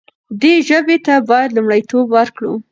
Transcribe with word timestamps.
دې 0.41 0.53
ژبې 0.67 0.97
ته 1.05 1.15
باید 1.29 1.49
لومړیتوب 1.57 2.05
ورکړو. 2.15 2.53